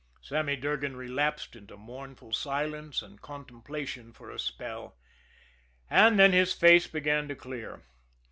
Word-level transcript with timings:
Sammy 0.19 0.55
Durgan 0.55 0.95
relapsed 0.97 1.55
into 1.55 1.77
mournful 1.77 2.33
silence 2.33 3.03
and 3.03 3.21
contemplation 3.21 4.13
for 4.13 4.31
a 4.31 4.39
spell 4.39 4.95
and 5.91 6.17
then 6.17 6.31
his 6.31 6.53
face 6.53 6.87
began 6.87 7.27
to 7.27 7.35
clear. 7.35 7.83